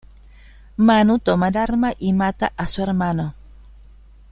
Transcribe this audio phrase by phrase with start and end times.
[0.77, 3.35] Manu toma el arma y mata a su hermano.